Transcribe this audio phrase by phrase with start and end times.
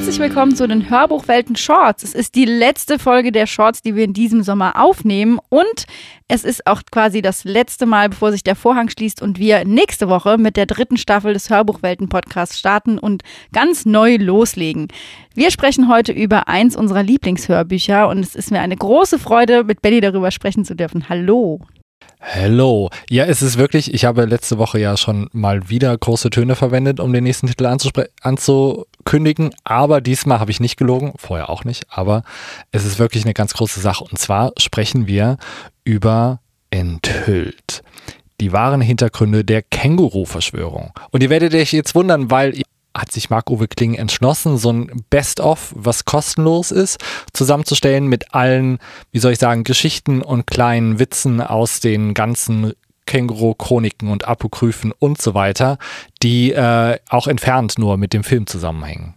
[0.00, 2.02] Herzlich willkommen zu den Hörbuchwelten Shorts.
[2.02, 5.38] Es ist die letzte Folge der Shorts, die wir in diesem Sommer aufnehmen.
[5.50, 5.84] Und
[6.26, 10.08] es ist auch quasi das letzte Mal, bevor sich der Vorhang schließt und wir nächste
[10.08, 14.88] Woche mit der dritten Staffel des Hörbuchwelten Podcasts starten und ganz neu loslegen.
[15.34, 19.82] Wir sprechen heute über eins unserer Lieblingshörbücher und es ist mir eine große Freude, mit
[19.82, 21.10] Benny darüber sprechen zu dürfen.
[21.10, 21.60] Hallo.
[22.22, 22.90] Hello.
[23.08, 27.00] Ja, es ist wirklich, ich habe letzte Woche ja schon mal wieder große Töne verwendet,
[27.00, 27.66] um den nächsten Titel
[29.00, 32.22] anzukündigen, aber diesmal habe ich nicht gelogen, vorher auch nicht, aber
[32.72, 34.04] es ist wirklich eine ganz große Sache.
[34.04, 35.38] Und zwar sprechen wir
[35.84, 36.40] über
[36.70, 37.82] Enthüllt.
[38.40, 40.92] Die wahren Hintergründe der Känguru-Verschwörung.
[41.10, 42.54] Und ihr werdet euch jetzt wundern, weil
[42.92, 46.98] hat sich Marc-Uwe Kling entschlossen, so ein Best-of, was kostenlos ist,
[47.32, 48.78] zusammenzustellen mit allen,
[49.12, 52.72] wie soll ich sagen, Geschichten und kleinen Witzen aus den ganzen
[53.10, 55.78] Känguru-Chroniken und Apokryphen und so weiter,
[56.22, 59.14] die äh, auch entfernt nur mit dem Film zusammenhängen.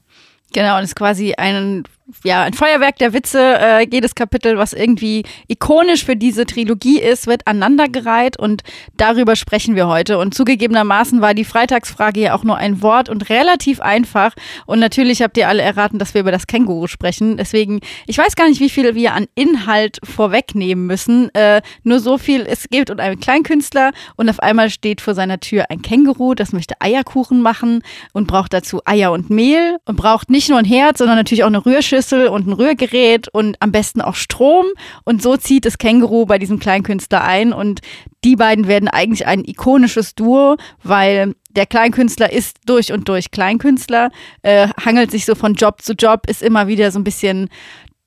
[0.52, 1.84] Genau, und es ist quasi ein
[2.24, 3.40] ja, ein Feuerwerk der Witze.
[3.40, 8.62] Äh, jedes Kapitel, was irgendwie ikonisch für diese Trilogie ist, wird aneinandergereiht und
[8.98, 10.18] darüber sprechen wir heute.
[10.18, 14.34] Und zugegebenermaßen war die Freitagsfrage ja auch nur ein Wort und relativ einfach.
[14.66, 17.38] Und natürlich habt ihr alle erraten, dass wir über das Känguru sprechen.
[17.38, 21.34] Deswegen, ich weiß gar nicht, wie viel wir an Inhalt vorwegnehmen müssen.
[21.34, 25.40] Äh, nur so viel, es geht um einen Kleinkünstler und auf einmal steht vor seiner
[25.40, 30.30] Tür ein Känguru, das möchte Eierkuchen machen und braucht dazu Eier und Mehl und braucht
[30.30, 33.72] nicht nur ein Herz, sondern natürlich auch eine Rührschüssel Rührschüssel und ein Rührgerät und am
[33.72, 34.66] besten auch Strom.
[35.04, 37.54] Und so zieht das Känguru bei diesem Kleinkünstler ein.
[37.54, 37.82] Und
[38.24, 44.10] die beiden werden eigentlich ein ikonisches Duo, weil der Kleinkünstler ist durch und durch Kleinkünstler,
[44.42, 47.50] äh, hangelt sich so von Job zu Job, ist immer wieder so ein bisschen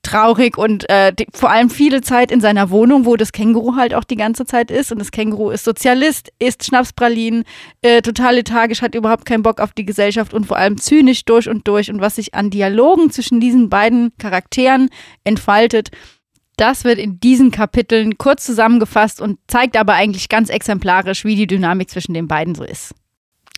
[0.07, 3.93] traurig und äh, die, vor allem viele Zeit in seiner Wohnung, wo das Känguru halt
[3.93, 4.91] auch die ganze Zeit ist.
[4.91, 7.43] Und das Känguru ist Sozialist, isst Schnapspralinen,
[7.81, 11.49] äh, total lethargisch, hat überhaupt keinen Bock auf die Gesellschaft und vor allem zynisch durch
[11.49, 11.89] und durch.
[11.91, 14.89] Und was sich an Dialogen zwischen diesen beiden Charakteren
[15.23, 15.89] entfaltet,
[16.57, 21.47] das wird in diesen Kapiteln kurz zusammengefasst und zeigt aber eigentlich ganz exemplarisch, wie die
[21.47, 22.95] Dynamik zwischen den beiden so ist.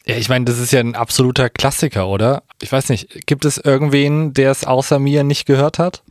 [0.06, 2.44] Ja, ich meine, das ist ja ein absoluter Klassiker, oder?
[2.62, 6.04] Ich weiß nicht, gibt es irgendwen, der es außer mir nicht gehört hat?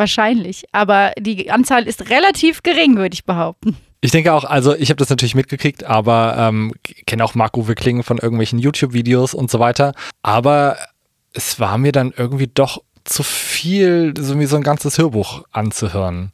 [0.00, 0.64] Wahrscheinlich.
[0.72, 3.76] Aber die Anzahl ist relativ gering, würde ich behaupten.
[4.00, 6.72] Ich denke auch, also ich habe das natürlich mitgekriegt, aber ähm,
[7.04, 9.92] kenne auch Marc-Uwe Kling von irgendwelchen YouTube-Videos und so weiter.
[10.22, 10.78] Aber
[11.34, 16.32] es war mir dann irgendwie doch zu viel, so wie so ein ganzes Hörbuch anzuhören.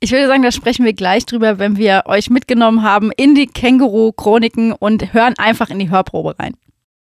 [0.00, 3.48] Ich würde sagen, da sprechen wir gleich drüber, wenn wir euch mitgenommen haben in die
[3.48, 6.54] Känguru-Chroniken und hören einfach in die Hörprobe rein.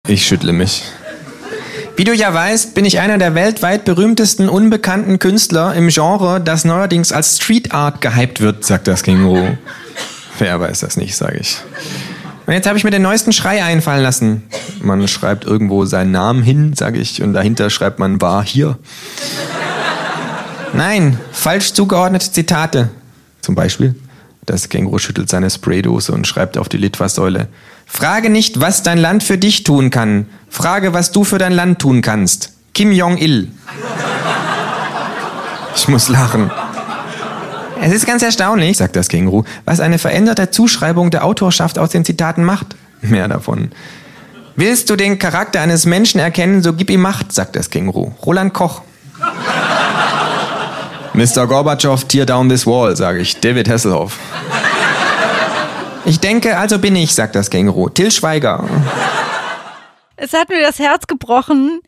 [0.08, 0.82] Ich schüttle mich.
[1.98, 6.66] Wie du ja weißt, bin ich einer der weltweit berühmtesten unbekannten Künstler im Genre, das
[6.66, 9.58] neuerdings als Street Art gehypt wird, sagt das Känguru.
[10.40, 11.58] Wer weiß das nicht, sage ich.
[12.46, 14.44] Und jetzt habe ich mir den neuesten Schrei einfallen lassen.
[14.82, 18.78] Man schreibt irgendwo seinen Namen hin, sage ich, und dahinter schreibt man war hier.
[20.74, 22.90] Nein, falsch zugeordnete Zitate.
[23.42, 23.96] Zum Beispiel,
[24.46, 27.48] das Känguru schüttelt seine Spraydose und schreibt auf die Litfaßsäule.
[27.86, 30.28] Frage nicht, was dein Land für dich tun kann.
[30.50, 32.54] Frage, was du für dein Land tun kannst.
[32.74, 33.52] Kim Jong-il.
[35.76, 36.52] Ich muss lachen.
[37.82, 42.06] Es ist ganz erstaunlich, sagt das Känguru, was eine veränderte Zuschreibung der Autorschaft aus den
[42.06, 42.76] Zitaten macht.
[43.02, 43.72] Mehr davon.
[44.56, 48.14] Willst du den Charakter eines Menschen erkennen, so gib ihm Macht, sagt das Känguru.
[48.26, 48.82] Roland Koch.
[51.16, 51.48] Mr.
[51.48, 53.40] Gorbatschow, tear down this wall, sage ich.
[53.40, 54.20] David Hasselhoff.
[56.04, 57.88] Ich denke, also bin ich, sagt das Känguru.
[57.90, 58.68] Till Schweiger.
[60.18, 61.80] Es hat mir das Herz gebrochen,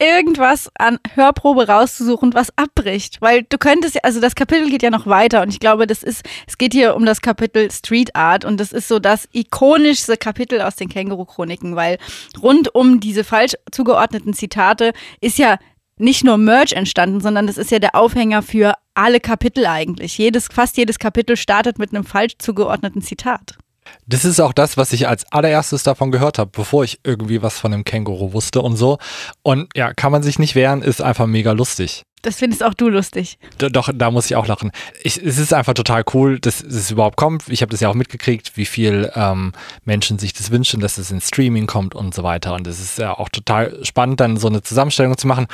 [0.00, 3.20] irgendwas an Hörprobe rauszusuchen, was abbricht.
[3.20, 6.02] Weil du könntest ja, also das Kapitel geht ja noch weiter und ich glaube, das
[6.02, 10.16] ist, es geht hier um das Kapitel Street Art und das ist so das ikonischste
[10.16, 11.98] Kapitel aus den Känguru-Chroniken, weil
[12.42, 15.58] rund um diese falsch zugeordneten Zitate ist ja
[15.98, 20.18] nicht nur Merch entstanden, sondern das ist ja der Aufhänger für alle Kapitel eigentlich.
[20.18, 23.56] Jedes, fast jedes Kapitel startet mit einem falsch zugeordneten Zitat.
[24.06, 27.58] Das ist auch das, was ich als allererstes davon gehört habe, bevor ich irgendwie was
[27.58, 28.98] von dem Känguru wusste und so.
[29.42, 32.02] Und ja, kann man sich nicht wehren, ist einfach mega lustig.
[32.22, 33.38] Das findest auch du lustig.
[33.58, 34.72] Doch, da muss ich auch lachen.
[35.02, 37.44] Ich, es ist einfach total cool, dass es überhaupt kommt.
[37.48, 39.52] Ich habe das ja auch mitgekriegt, wie viel ähm,
[39.84, 42.54] Menschen sich das wünschen, dass es in Streaming kommt und so weiter.
[42.54, 45.46] Und es ist ja auch total spannend, dann so eine Zusammenstellung zu machen.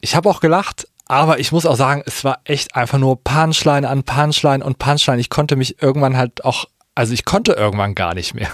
[0.00, 3.88] Ich habe auch gelacht, aber ich muss auch sagen, es war echt einfach nur Punchline
[3.88, 5.20] an Punchline und Punchline.
[5.20, 8.50] Ich konnte mich irgendwann halt auch, also ich konnte irgendwann gar nicht mehr.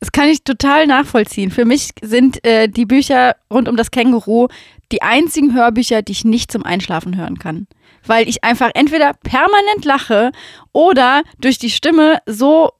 [0.00, 1.50] Das kann ich total nachvollziehen.
[1.50, 4.48] Für mich sind äh, die Bücher rund um das Känguru
[4.92, 7.66] die einzigen Hörbücher, die ich nicht zum Einschlafen hören kann.
[8.06, 10.32] Weil ich einfach entweder permanent lache
[10.72, 12.70] oder durch die Stimme so.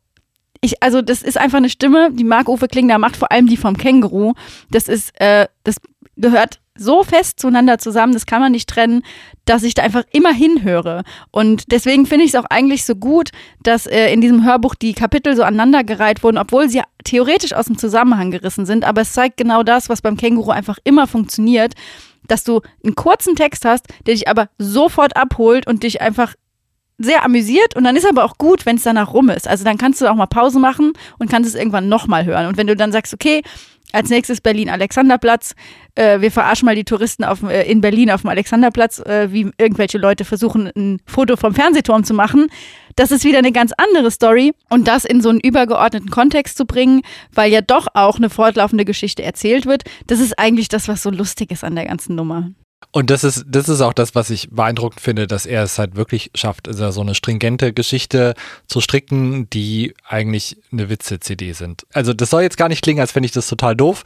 [0.60, 3.76] Ich, also das ist einfach eine Stimme, die Marc-Uwe Klingner macht, vor allem die vom
[3.76, 4.34] Känguru.
[4.70, 5.76] Das ist, äh, das
[6.18, 9.02] gehört so fest zueinander zusammen, das kann man nicht trennen,
[9.44, 11.02] dass ich da einfach immer hinhöre.
[11.30, 13.30] Und deswegen finde ich es auch eigentlich so gut,
[13.62, 17.78] dass äh, in diesem Hörbuch die Kapitel so aneinandergereiht wurden, obwohl sie theoretisch aus dem
[17.78, 18.84] Zusammenhang gerissen sind.
[18.84, 21.74] Aber es zeigt genau das, was beim Känguru einfach immer funktioniert,
[22.28, 26.34] dass du einen kurzen Text hast, der dich aber sofort abholt und dich einfach
[26.98, 29.46] sehr amüsiert und dann ist aber auch gut, wenn es danach rum ist.
[29.46, 32.46] Also dann kannst du auch mal Pause machen und kannst es irgendwann nochmal hören.
[32.46, 33.42] Und wenn du dann sagst, okay,
[33.92, 35.54] als nächstes Berlin Alexanderplatz.
[35.94, 39.50] Äh, wir verarschen mal die Touristen auf, äh, in Berlin auf dem Alexanderplatz, äh, wie
[39.58, 42.48] irgendwelche Leute versuchen, ein Foto vom Fernsehturm zu machen.
[42.96, 44.52] Das ist wieder eine ganz andere Story.
[44.68, 47.02] Und das in so einen übergeordneten Kontext zu bringen,
[47.32, 51.10] weil ja doch auch eine fortlaufende Geschichte erzählt wird, das ist eigentlich das, was so
[51.10, 52.50] lustig ist an der ganzen Nummer.
[52.90, 55.94] Und das ist, das ist auch das, was ich beeindruckend finde, dass er es halt
[55.94, 58.34] wirklich schafft, also so eine stringente Geschichte
[58.66, 61.86] zu stricken, die eigentlich eine Witze-CD sind.
[61.92, 64.04] Also das soll jetzt gar nicht klingen, als fände ich das total doof.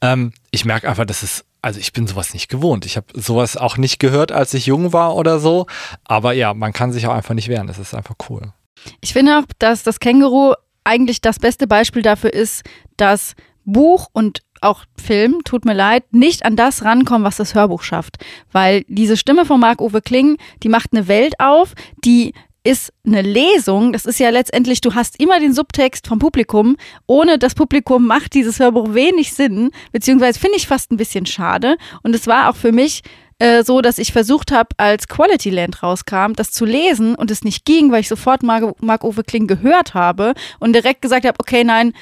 [0.00, 2.84] Ähm, ich merke einfach, dass es also ich bin sowas nicht gewohnt.
[2.84, 5.66] Ich habe sowas auch nicht gehört, als ich jung war oder so.
[6.04, 7.66] Aber ja, man kann sich auch einfach nicht wehren.
[7.66, 8.52] Das ist einfach cool.
[9.00, 10.52] Ich finde auch, dass das Känguru
[10.84, 12.64] eigentlich das beste Beispiel dafür ist,
[12.98, 13.34] dass
[13.64, 18.16] Buch und auch Film, tut mir leid, nicht an das rankommen, was das Hörbuch schafft.
[18.52, 21.74] Weil diese Stimme von Marc-Uwe Kling, die macht eine Welt auf,
[22.04, 22.32] die
[22.64, 23.92] ist eine Lesung.
[23.92, 26.76] Das ist ja letztendlich, du hast immer den Subtext vom Publikum.
[27.06, 31.76] Ohne das Publikum macht dieses Hörbuch wenig Sinn, beziehungsweise finde ich fast ein bisschen schade.
[32.02, 33.02] Und es war auch für mich
[33.38, 37.44] äh, so, dass ich versucht habe, als Quality Land rauskam, das zu lesen und es
[37.44, 41.92] nicht ging, weil ich sofort Marc-Uwe Kling gehört habe und direkt gesagt habe, okay, nein,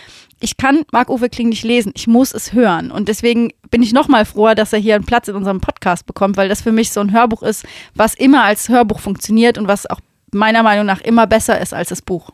[0.42, 2.90] ich kann Marc-Uwe Kling nicht lesen, ich muss es hören.
[2.90, 6.36] Und deswegen bin ich nochmal froher, dass er hier einen Platz in unserem Podcast bekommt,
[6.36, 9.86] weil das für mich so ein Hörbuch ist, was immer als Hörbuch funktioniert und was
[9.88, 10.00] auch
[10.32, 12.30] meiner Meinung nach immer besser ist als das Buch.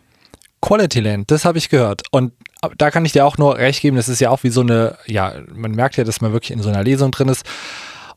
[0.61, 2.03] Quality Land, das habe ich gehört.
[2.11, 2.33] Und
[2.77, 4.97] da kann ich dir auch nur recht geben, das ist ja auch wie so eine,
[5.07, 7.45] ja, man merkt ja, dass man wirklich in so einer Lesung drin ist.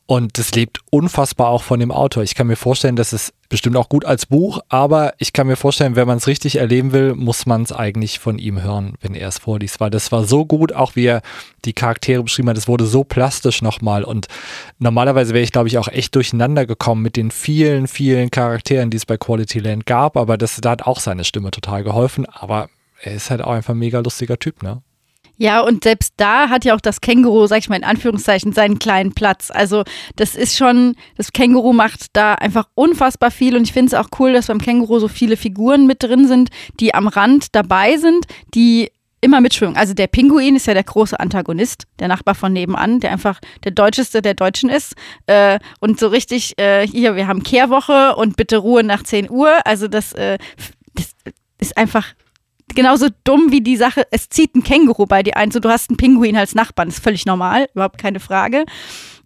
[0.06, 2.22] Und das lebt unfassbar auch von dem Autor.
[2.22, 5.56] Ich kann mir vorstellen, dass es bestimmt auch gut als Buch, aber ich kann mir
[5.56, 9.14] vorstellen, wenn man es richtig erleben will, muss man es eigentlich von ihm hören, wenn
[9.14, 11.22] er es vorliest, weil das war so gut, auch wie er
[11.64, 14.04] die Charaktere beschrieben hat, es wurde so plastisch nochmal.
[14.04, 14.26] Und
[14.78, 18.96] normalerweise wäre ich, glaube ich, auch echt durcheinander gekommen mit den vielen, vielen Charakteren, die
[18.96, 22.68] es bei Quality Land gab, aber das da hat auch seine Stimme total geholfen, aber
[23.02, 24.82] er ist halt auch einfach ein mega lustiger Typ, ne?
[25.42, 28.78] Ja, und selbst da hat ja auch das Känguru, sag ich mal in Anführungszeichen, seinen
[28.78, 29.50] kleinen Platz.
[29.52, 29.82] Also
[30.14, 34.08] das ist schon, das Känguru macht da einfach unfassbar viel und ich finde es auch
[34.20, 38.26] cool, dass beim Känguru so viele Figuren mit drin sind, die am Rand dabei sind,
[38.54, 39.74] die immer mitschwimmen.
[39.74, 43.72] Also der Pinguin ist ja der große Antagonist, der Nachbar von nebenan, der einfach der
[43.72, 44.94] deutscheste der Deutschen ist.
[45.26, 49.50] Äh, und so richtig, äh, hier, wir haben Kehrwoche und bitte Ruhe nach 10 Uhr.
[49.64, 50.38] Also das, äh,
[50.94, 51.10] das
[51.58, 52.14] ist einfach
[52.74, 55.90] genauso dumm wie die Sache, es zieht ein Känguru bei dir ein, so du hast
[55.90, 58.64] einen Pinguin als Nachbarn, ist völlig normal, überhaupt keine Frage.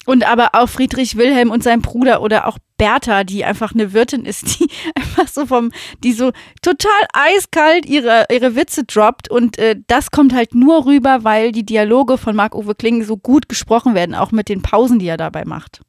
[0.07, 4.25] Und aber auch Friedrich Wilhelm und sein Bruder oder auch Bertha, die einfach eine Wirtin
[4.25, 5.73] ist, die einfach so vom,
[6.05, 6.31] die so
[6.63, 9.29] total eiskalt ihre, ihre Witze droppt.
[9.29, 13.49] Und äh, das kommt halt nur rüber, weil die Dialoge von Marc-Uwe Kling so gut
[13.49, 15.81] gesprochen werden, auch mit den Pausen, die er dabei macht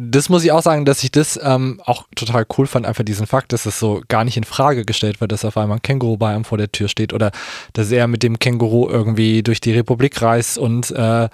[0.00, 3.26] das muss ich auch sagen, dass ich das ähm, auch total cool fand, einfach diesen
[3.26, 6.16] Fakt, dass es so gar nicht in Frage gestellt wird, dass auf einmal ein Känguru
[6.16, 7.32] bei einem vor der Tür steht oder
[7.72, 11.28] dass er mit dem Känguru irgendwie durch die Republik reist und äh,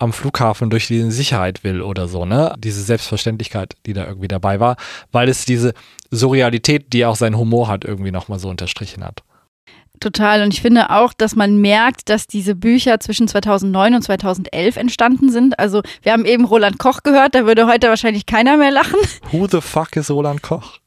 [0.00, 2.54] am Flughafen durch die Sicherheit will oder so, ne?
[2.58, 4.76] Diese Selbstverständlichkeit, die da irgendwie dabei war,
[5.12, 5.72] weil es diese
[6.10, 9.22] Surrealität, die auch sein Humor hat, irgendwie nochmal so unterstrichen hat.
[10.00, 10.42] Total.
[10.42, 15.30] Und ich finde auch, dass man merkt, dass diese Bücher zwischen 2009 und 2011 entstanden
[15.30, 15.58] sind.
[15.58, 18.98] Also wir haben eben Roland Koch gehört, da würde heute wahrscheinlich keiner mehr lachen.
[19.30, 20.78] Who the fuck is Roland Koch?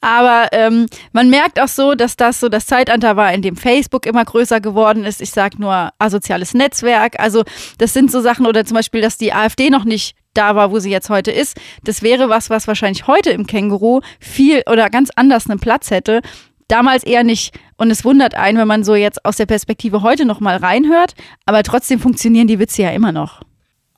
[0.00, 4.06] Aber ähm, man merkt auch so, dass das so das Zeitalter war, in dem Facebook
[4.06, 5.20] immer größer geworden ist.
[5.20, 7.20] Ich sage nur asoziales Netzwerk.
[7.20, 7.44] Also
[7.76, 10.78] das sind so Sachen oder zum Beispiel, dass die AfD noch nicht da war, wo
[10.78, 11.58] sie jetzt heute ist.
[11.84, 16.22] Das wäre was, was wahrscheinlich heute im Känguru viel oder ganz anders einen Platz hätte
[16.70, 17.58] damals eher nicht.
[17.76, 21.14] Und es wundert einen, wenn man so jetzt aus der Perspektive heute nochmal reinhört.
[21.46, 23.42] Aber trotzdem funktionieren die Witze ja immer noch.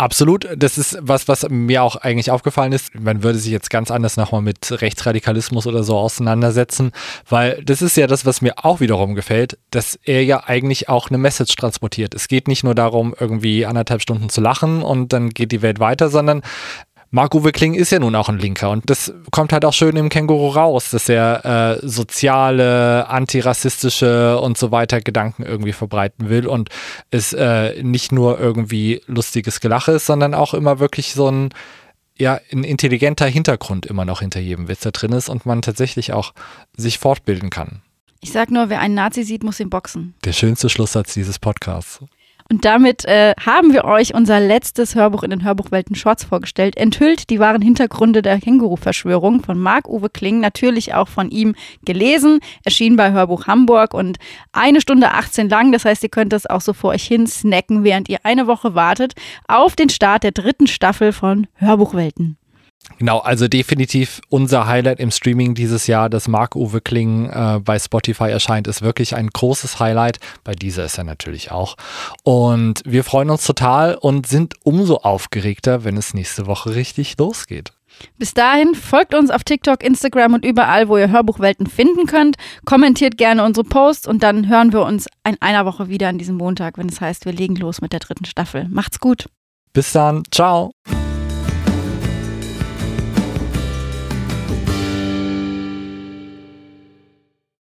[0.02, 0.49] Absolut.
[0.57, 2.99] Das ist was, was mir auch eigentlich aufgefallen ist.
[2.99, 6.91] Man würde sich jetzt ganz anders nochmal mit Rechtsradikalismus oder so auseinandersetzen,
[7.29, 11.09] weil das ist ja das, was mir auch wiederum gefällt, dass er ja eigentlich auch
[11.09, 12.14] eine Message transportiert.
[12.14, 15.79] Es geht nicht nur darum, irgendwie anderthalb Stunden zu lachen und dann geht die Welt
[15.79, 16.43] weiter, sondern
[17.14, 20.09] Marc-Uwe Kling ist ja nun auch ein Linker und das kommt halt auch schön im
[20.09, 21.45] Känguru raus, dass er
[21.83, 26.71] äh, soziale, antirassistische und so weiter Gedanken irgendwie verbreiten will und
[27.11, 31.50] es äh, nicht nur irgendwie lustiges Gelache ist, sondern auch immer wirklich so ein
[32.19, 36.12] ja, ein intelligenter Hintergrund immer noch hinter jedem Witz da drin ist und man tatsächlich
[36.12, 36.33] auch
[36.76, 37.83] sich fortbilden kann.
[38.21, 40.14] Ich sag nur, wer einen Nazi sieht, muss ihn boxen.
[40.25, 42.00] Der schönste Schlusssatz dieses Podcasts.
[42.52, 46.76] Und damit äh, haben wir euch unser letztes Hörbuch in den Hörbuchwelten Shorts vorgestellt.
[46.76, 51.54] Enthüllt die wahren Hintergründe der Känguru-Verschwörung von Marc-Uwe Kling, natürlich auch von ihm
[51.87, 54.18] gelesen, erschien bei Hörbuch Hamburg und
[54.52, 55.73] eine Stunde 18 lang.
[55.73, 58.75] Das heißt, ihr könnt das auch so vor euch hin snacken, während ihr eine Woche
[58.75, 59.14] wartet
[59.49, 62.37] auf den Start der dritten Staffel von Hörbuchwelten.
[62.98, 68.30] Genau, also definitiv unser Highlight im Streaming dieses Jahr, dass Marc-Uwe Kling äh, bei Spotify
[68.30, 70.18] erscheint, ist wirklich ein großes Highlight.
[70.44, 71.76] Bei dieser ist er natürlich auch.
[72.22, 77.72] Und wir freuen uns total und sind umso aufgeregter, wenn es nächste Woche richtig losgeht.
[78.18, 82.36] Bis dahin folgt uns auf TikTok, Instagram und überall, wo ihr Hörbuchwelten finden könnt.
[82.64, 86.36] Kommentiert gerne unsere Posts und dann hören wir uns in einer Woche wieder an diesem
[86.36, 88.66] Montag, wenn es heißt, wir legen los mit der dritten Staffel.
[88.70, 89.26] Macht's gut.
[89.72, 90.22] Bis dann.
[90.30, 90.72] Ciao.